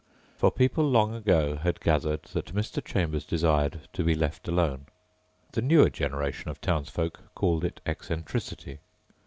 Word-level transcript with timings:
For 0.35 0.49
people 0.49 0.89
long 0.89 1.13
ago 1.13 1.57
had 1.57 1.79
gathered 1.79 2.23
that 2.33 2.55
Mr. 2.55 2.83
Chambers 2.83 3.23
desired 3.23 3.81
to 3.93 4.03
be 4.03 4.15
left 4.15 4.47
alone. 4.47 4.87
The 5.51 5.61
newer 5.61 5.91
generation 5.91 6.49
of 6.49 6.59
townsfolk 6.59 7.19
called 7.35 7.63
it 7.63 7.81
eccentricity. 7.85 8.79